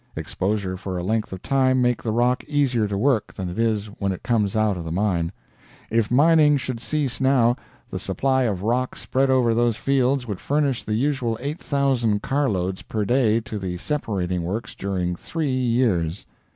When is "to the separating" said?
13.41-14.41